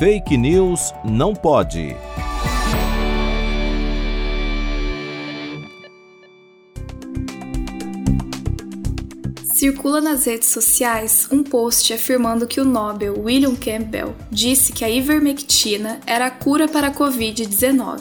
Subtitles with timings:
[0.00, 1.94] Fake News não pode.
[9.52, 14.88] Circula nas redes sociais um post afirmando que o Nobel William Campbell disse que a
[14.88, 18.00] ivermectina era a cura para a Covid-19.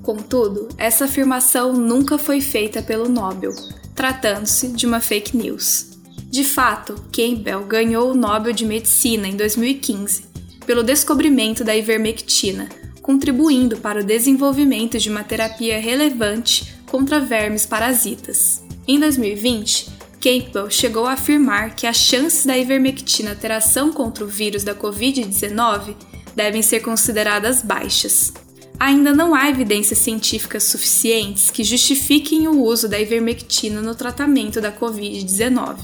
[0.00, 3.50] Contudo, essa afirmação nunca foi feita pelo Nobel,
[3.96, 5.98] tratando-se de uma fake news.
[6.30, 10.30] De fato, Campbell ganhou o Nobel de Medicina em 2015
[10.72, 12.66] pelo descobrimento da ivermectina,
[13.02, 18.64] contribuindo para o desenvolvimento de uma terapia relevante contra vermes parasitas.
[18.88, 24.26] Em 2020, Campbell chegou a afirmar que as chances da ivermectina ter ação contra o
[24.26, 25.94] vírus da Covid-19
[26.34, 28.32] devem ser consideradas baixas.
[28.80, 34.72] Ainda não há evidências científicas suficientes que justifiquem o uso da ivermectina no tratamento da
[34.72, 35.76] Covid-19,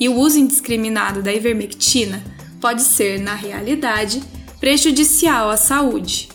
[0.00, 2.24] e o uso indiscriminado da ivermectina
[2.62, 4.22] pode ser, na realidade,
[4.60, 6.28] prejudicial à saúde.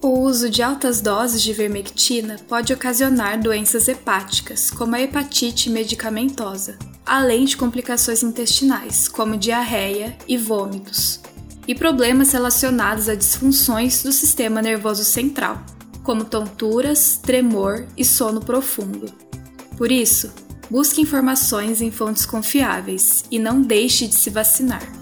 [0.00, 6.78] O uso de altas doses de ivermectina pode ocasionar doenças hepáticas, como a hepatite medicamentosa,
[7.04, 11.20] além de complicações intestinais, como diarreia e vômitos,
[11.66, 15.66] e problemas relacionados a disfunções do sistema nervoso central,
[16.04, 19.12] como tonturas, tremor e sono profundo.
[19.76, 20.32] Por isso,
[20.70, 25.01] busque informações em fontes confiáveis e não deixe de se vacinar.